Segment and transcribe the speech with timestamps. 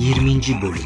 [0.00, 0.62] 20.
[0.62, 0.82] Bölüm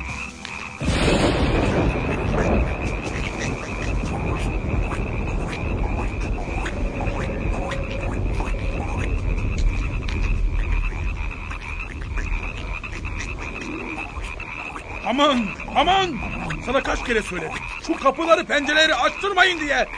[15.07, 15.47] Aman
[15.77, 16.19] aman
[16.67, 17.51] sana kaç kere söyledim.
[17.87, 19.89] Şu kapıları pencereleri açtırmayın diye.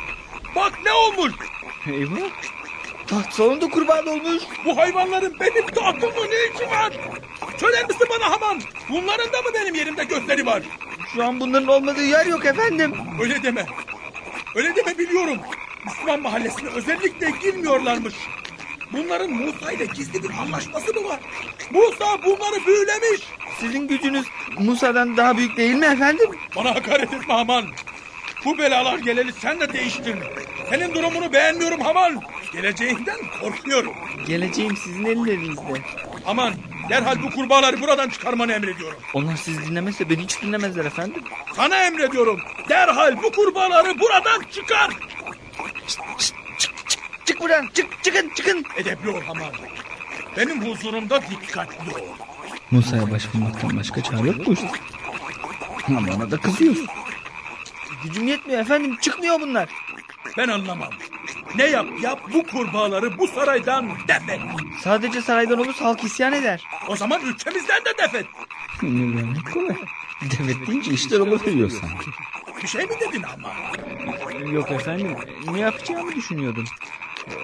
[0.56, 1.32] Bak ne olmuş.
[1.86, 2.30] Eyvah.
[3.06, 4.42] Taht salonda kurban olmuş.
[4.64, 6.92] Bu hayvanların benim tahtımda ne işi var?
[7.62, 8.62] Misin bana Haman?
[8.88, 10.62] Bunların da mı benim yerimde gözleri var?
[11.14, 12.94] Şu an bunların olmadığı yer yok efendim.
[13.20, 13.66] Öyle deme.
[14.54, 15.38] Öyle deme biliyorum.
[15.86, 18.14] Müslüman mahallesine özellikle girmiyorlarmış.
[18.92, 21.20] Bunların Musa ile gizli bir anlaşması mı var?
[21.70, 23.20] Musa bunları büyülemiş.
[23.60, 24.26] Sizin gücünüz
[24.58, 26.30] Musa'dan daha büyük değil mi efendim?
[26.56, 27.64] Bana hakaret etme Haman.
[28.44, 30.16] Bu belalar geleli sen de değiştin.
[30.70, 32.22] Senin durumunu beğenmiyorum Haman.
[32.52, 33.92] Geleceğinden korkuyorum.
[34.26, 35.82] Geleceğim sizin ellerinizde.
[36.26, 36.54] Aman
[36.90, 38.98] derhal bu kurbağaları buradan çıkarmanı emrediyorum.
[39.14, 41.22] Onlar sizi dinlemezse beni hiç dinlemezler efendim.
[41.56, 42.40] Sana emrediyorum.
[42.68, 44.90] Derhal bu kurbağaları buradan çıkar.
[47.24, 48.64] Çık buradan çık çıkın çıkın.
[48.76, 49.52] Edepli ol Haman.
[50.36, 52.00] Benim huzurumda dikkatli ol.
[52.70, 54.70] Musa'ya başvurmaktan başka çare yok bu işte.
[55.88, 56.86] Ama bana da kızıyorsun.
[58.04, 59.68] Gücüm yetmiyor efendim çıkmıyor bunlar.
[60.38, 60.90] Ben anlamam.
[61.56, 64.40] Ne yap yap bu kurbağaları bu saraydan defet.
[64.80, 66.64] Sadece saraydan olursa halk isyan eder.
[66.88, 68.26] O zaman ülkemizden de defet.
[68.82, 69.76] Ne kolay.
[70.38, 72.10] Demet deyince işler oluveriyor sanki.
[72.62, 73.52] Bir şey mi dedin ama?
[74.52, 75.16] Yok efendim
[75.52, 76.64] ne yapacağımı düşünüyordum.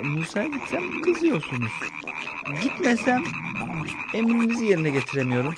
[0.02, 1.72] Musa'ya gitsem kızıyorsunuz.
[2.62, 3.24] Gitmesem
[4.14, 5.54] emrinizi yerine getiremiyorum.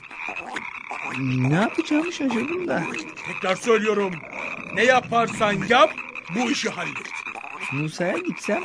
[1.18, 2.82] Ne yapacağımı şaşırdım da.
[3.26, 4.14] Tekrar söylüyorum.
[4.74, 5.90] Ne yaparsan yap
[6.34, 7.13] bu işi hallet.
[7.72, 8.64] Musa'ya gitsem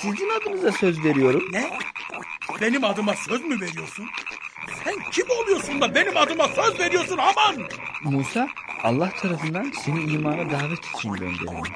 [0.00, 1.42] sizin adınıza söz veriyorum.
[1.52, 1.70] Ne?
[2.60, 4.06] Benim adıma söz mü veriyorsun?
[4.84, 7.68] Sen kim oluyorsun da benim adıma söz veriyorsun aman?
[8.04, 8.48] Musa
[8.82, 11.70] Allah tarafından seni imana davet için gönderilmiş.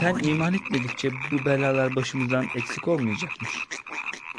[0.00, 3.50] Sen iman etmedikçe bu belalar başımızdan eksik olmayacakmış.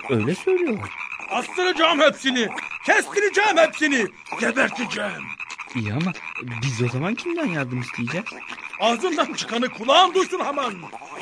[0.09, 0.89] Öyle söylüyorlar.
[1.31, 2.47] Astıracağım hepsini.
[2.85, 4.07] Kestireceğim hepsini.
[4.39, 5.23] Geberteceğim.
[5.75, 6.13] İyi ama
[6.61, 8.25] biz o zaman kimden yardım isteyeceğiz?
[8.79, 10.73] Ağzından çıkanı kulağın duysun aman.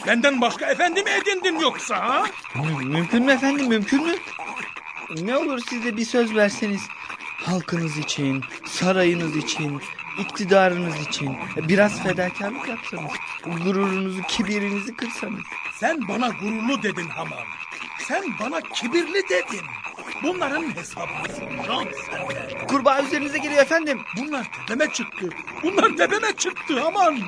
[0.08, 2.26] Benden başka efendi mi edindin yoksa ha?
[2.56, 4.16] Mü- Mümkün mü efendim mümkün mü?
[5.22, 6.82] Ne olur siz de bir söz verseniz.
[7.46, 9.82] Halkınız için, sarayınız için,
[10.20, 13.12] iktidarınız için biraz fedakarlık yapsanız.
[13.44, 15.42] Gururunuzu, kibirinizi kırsanız.
[15.74, 17.44] Sen bana gururlu dedin Haman.
[18.08, 19.62] Sen bana kibirli dedin.
[20.24, 22.68] Bunların hesabını soracağım senden.
[22.68, 24.02] Kurbağa üzerinize geliyor efendim.
[24.18, 25.30] Bunlar tepeme çıktı.
[25.64, 27.20] Bunlar tepeme çıktı aman.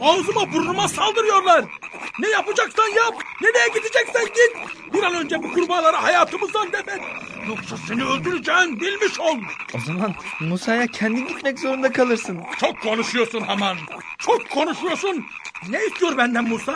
[0.00, 1.64] Ağzıma burnuma saldırıyorlar.
[2.18, 3.14] Ne yapacaksan yap.
[3.42, 4.56] Nereye gideceksen git.
[4.94, 7.00] Bir an önce bu kurbağaları hayatımızdan defet.
[7.48, 9.38] Yoksa seni öldüreceğim bilmiş ol.
[9.74, 12.40] O zaman Musa'ya kendin gitmek zorunda kalırsın.
[12.60, 13.76] Çok konuşuyorsun Haman.
[14.18, 15.26] Çok konuşuyorsun.
[15.68, 16.74] Ne istiyor benden Musa?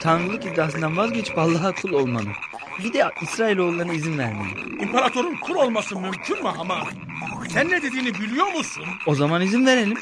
[0.00, 2.28] Tanrılık iddiasından vazgeçip Allah'a kul olmanı.
[2.78, 4.52] Bir de İsrailoğullarına izin vermeni.
[4.82, 6.84] İmparatorun kul olması mümkün mü Haman?
[7.48, 8.84] Sen ne dediğini biliyor musun?
[9.06, 9.98] O zaman izin verelim.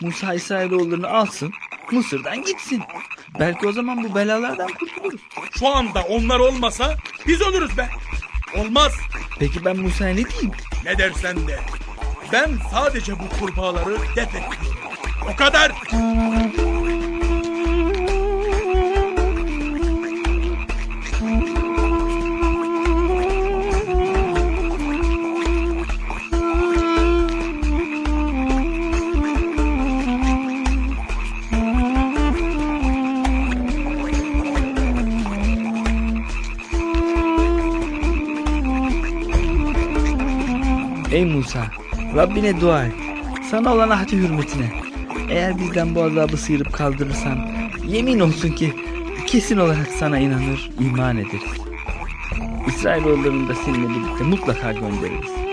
[0.00, 1.52] Musa İsrailoğullarını alsın,
[1.90, 2.82] Mısır'dan gitsin.
[3.38, 5.20] Belki o zaman bu belalardan kurtuluruz.
[5.58, 6.96] Şu anda onlar olmasa
[7.26, 7.88] biz ölürüz be.
[8.58, 8.92] Olmaz.
[9.38, 10.50] Peki ben Musa'ya ne diyeyim?
[10.84, 11.60] Ne dersen de.
[12.32, 14.56] Ben sadece bu kurbağaları def ediyorum.
[15.32, 15.72] O kadar.
[41.12, 41.66] Ey Musa,
[42.16, 42.92] Rabbine dua et.
[43.50, 44.72] Sana olan ahdi hürmetine.
[45.30, 47.38] Eğer bizden bu azabı sıyırıp kaldırırsan,
[47.88, 48.74] yemin olsun ki
[49.26, 51.60] kesin olarak sana inanır, iman ederiz.
[52.68, 55.51] İsrailoğullarını da seninle birlikte mutlaka göndeririz.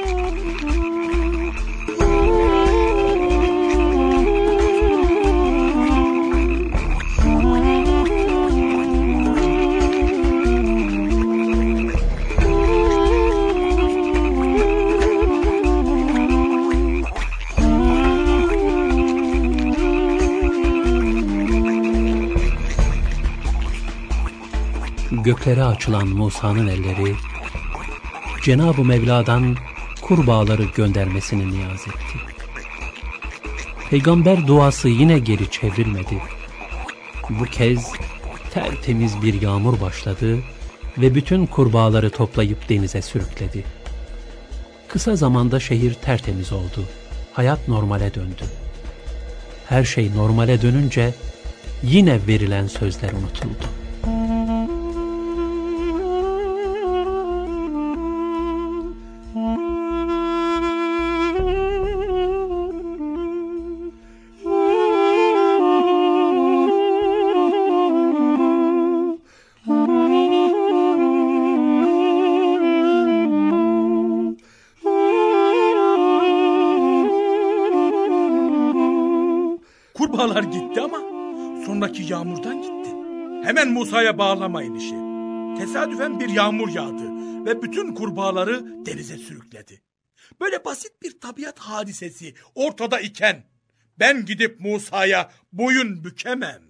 [25.30, 27.16] Göklere açılan Musa'nın elleri
[28.44, 29.56] Cenab-ı Mevla'dan
[30.02, 32.20] kurbağaları göndermesini niyaz etti.
[33.90, 36.18] Peygamber duası yine geri çevrilmedi.
[37.30, 37.92] Bu kez
[38.54, 40.38] tertemiz bir yağmur başladı
[40.98, 43.64] ve bütün kurbağaları toplayıp denize sürükledi.
[44.88, 46.86] Kısa zamanda şehir tertemiz oldu
[47.34, 48.44] hayat normale döndü.
[49.68, 51.14] Her şey normale dönünce
[51.84, 53.66] yine verilen sözler unutuldu.
[80.30, 80.98] Kurbağalar gitti ama
[81.66, 82.90] sonraki yağmurdan gitti.
[83.48, 84.96] Hemen Musa'ya bağlamayın işi.
[85.60, 87.04] Tesadüfen bir yağmur yağdı
[87.46, 89.82] ve bütün kurbağaları denize sürükledi.
[90.42, 93.44] Böyle basit bir tabiat hadisesi ortada iken
[94.00, 96.62] ben gidip Musa'ya boyun bükemem.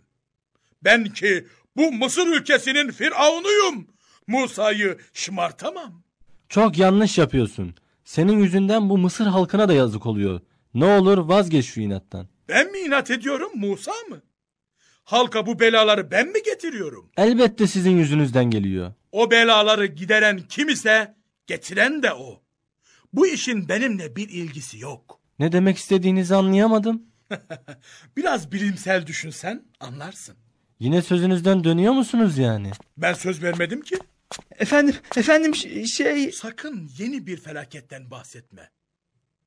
[0.83, 3.87] Ben ki bu Mısır ülkesinin firavunuyum.
[4.27, 6.03] Musa'yı şımartamam.
[6.49, 7.75] Çok yanlış yapıyorsun.
[8.03, 10.41] Senin yüzünden bu Mısır halkına da yazık oluyor.
[10.73, 12.27] Ne olur vazgeç şu inattan.
[12.49, 14.21] Ben mi inat ediyorum Musa mı?
[15.03, 17.11] Halka bu belaları ben mi getiriyorum?
[17.17, 18.93] Elbette sizin yüzünüzden geliyor.
[19.11, 21.15] O belaları gideren kim ise
[21.47, 22.43] getiren de o.
[23.13, 25.19] Bu işin benimle bir ilgisi yok.
[25.39, 27.03] Ne demek istediğinizi anlayamadım.
[28.17, 30.35] Biraz bilimsel düşünsen anlarsın.
[30.79, 32.71] Yine sözünüzden dönüyor musunuz yani?
[32.97, 33.95] Ben söz vermedim ki.
[34.59, 35.55] Efendim, efendim
[35.87, 38.69] şey Sakın yeni bir felaketten bahsetme.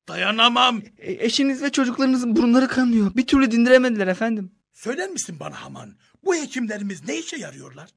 [0.07, 0.81] Dayanamam.
[0.97, 3.15] e, eşiniz ve çocuklarınızın burunları kanıyor.
[3.15, 4.51] Bir türlü dindiremediler efendim.
[4.73, 5.95] Söyler misin bana Haman?
[6.25, 7.89] Bu hekimlerimiz ne işe yarıyorlar?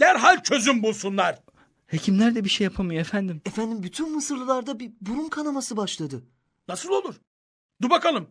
[0.00, 1.38] Derhal çözüm bulsunlar.
[1.86, 3.42] Hekimler de bir şey yapamıyor efendim.
[3.46, 6.22] Efendim bütün Mısırlılarda bir burun kanaması başladı.
[6.68, 7.14] Nasıl olur?
[7.82, 8.28] Dur bakalım.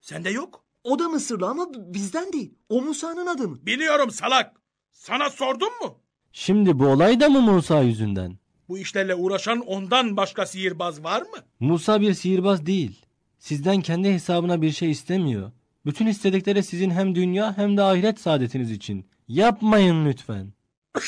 [0.00, 0.64] Sende yok.
[0.84, 2.54] O da Mısırlı ama bizden değil.
[2.68, 3.66] O Musa'nın adamı.
[3.66, 4.56] Biliyorum salak.
[4.92, 6.00] Sana sordum mu?
[6.32, 8.38] Şimdi bu olay da mı Musa yüzünden?
[8.68, 11.38] Bu işlerle uğraşan ondan başka sihirbaz var mı?
[11.60, 13.02] Musa bir sihirbaz değil.
[13.38, 15.52] Sizden kendi hesabına bir şey istemiyor.
[15.86, 19.06] Bütün istedikleri sizin hem dünya hem de ahiret saadetiniz için.
[19.28, 20.52] Yapmayın lütfen.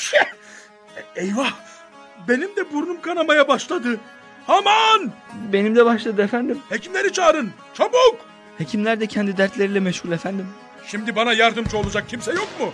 [1.15, 1.53] Eyvah!
[2.27, 3.99] Benim de burnum kanamaya başladı.
[4.47, 5.11] Haman!
[5.53, 6.59] Benim de başladı efendim.
[6.69, 7.51] Hekimleri çağırın.
[7.73, 8.19] Çabuk!
[8.57, 10.47] Hekimler de kendi dertleriyle meşgul efendim.
[10.87, 12.73] Şimdi bana yardımcı olacak kimse yok mu?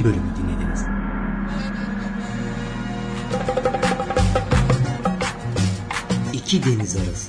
[0.00, 0.84] Bölümü dinlediniz.
[6.32, 7.22] İki deniz arasında